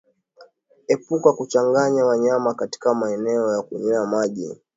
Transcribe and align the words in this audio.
Epuka 0.87 1.31
kuchanganya 1.33 2.03
wanyama 2.05 2.53
katika 2.53 2.93
maeneo 2.93 3.53
ya 3.53 3.61
kunywea 3.61 4.05
maji 4.05 4.57